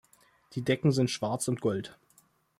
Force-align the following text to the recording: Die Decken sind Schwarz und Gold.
Die 0.53 0.63
Decken 0.63 0.91
sind 0.91 1.11
Schwarz 1.11 1.47
und 1.47 1.61
Gold. 1.61 1.95